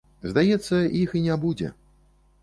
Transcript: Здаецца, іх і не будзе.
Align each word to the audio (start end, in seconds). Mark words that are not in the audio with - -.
Здаецца, 0.29 0.79
іх 1.01 1.13
і 1.19 1.21
не 1.25 1.35
будзе. 1.43 1.69